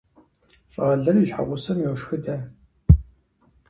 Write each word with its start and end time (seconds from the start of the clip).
ЩӀалэр 0.73 1.15
и 1.21 1.25
щхьэгъусэм 1.29 1.77
йошхыдэ. 1.81 2.35